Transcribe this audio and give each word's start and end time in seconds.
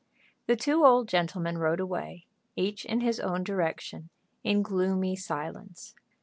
The 0.47 0.55
two 0.55 0.83
old 0.83 1.07
gentlemen 1.07 1.59
rode 1.59 1.79
away, 1.79 2.25
each 2.55 2.85
in 2.85 3.01
his 3.01 3.19
own 3.19 3.43
direction, 3.43 4.09
in 4.43 4.63
gloomy 4.63 5.15
silence. 5.15 5.93